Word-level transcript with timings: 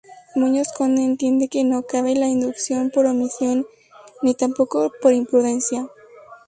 Muñoz 0.33 0.69
Conde 0.75 1.03
entiende 1.03 1.47
que 1.47 1.63
no 1.63 1.83
cabe 1.83 2.15
la 2.15 2.27
inducción 2.27 2.89
por 2.89 3.05
omisión 3.05 3.67
ni 4.23 4.33
tampoco 4.33 4.91
por 4.99 5.13
imprudencia. 5.13 5.89